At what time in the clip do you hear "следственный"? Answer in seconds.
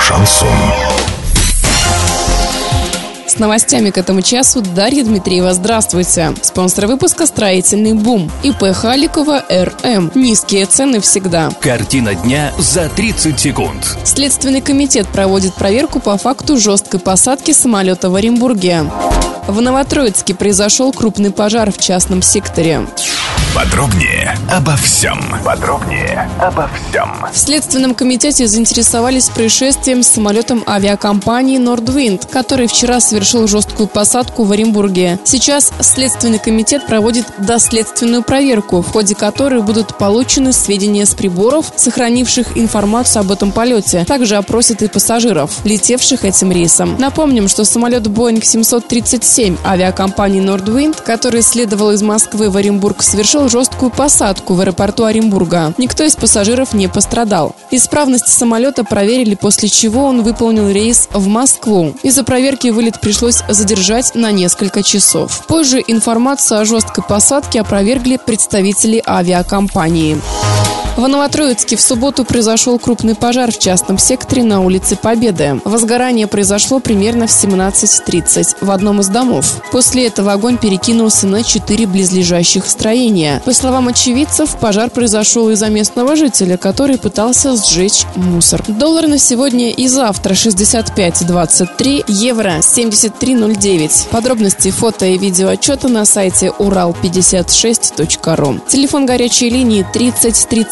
14.04-14.60, 35.80-36.38